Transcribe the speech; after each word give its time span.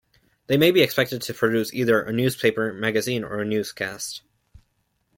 They 0.47 0.57
may 0.57 0.71
be 0.71 0.81
expected 0.81 1.21
to 1.21 1.33
produce 1.35 1.71
either 1.75 2.01
a 2.01 2.11
newspaper, 2.11 2.73
magazine, 2.73 3.23
or 3.23 3.39
a 3.39 3.45
newscast. 3.45 4.23